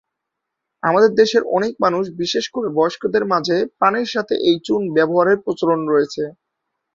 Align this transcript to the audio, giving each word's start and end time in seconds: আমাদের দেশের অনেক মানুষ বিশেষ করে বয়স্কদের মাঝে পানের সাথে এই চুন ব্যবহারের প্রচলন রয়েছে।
আমাদের 0.83 1.11
দেশের 1.15 1.43
অনেক 1.57 1.73
মানুষ 1.83 2.03
বিশেষ 2.21 2.45
করে 2.53 2.67
বয়স্কদের 2.77 3.23
মাঝে 3.33 3.57
পানের 3.79 4.07
সাথে 4.07 4.35
এই 4.49 4.57
চুন 4.67 4.81
ব্যবহারের 4.95 5.37
প্রচলন 5.45 5.79
রয়েছে। 5.87 6.23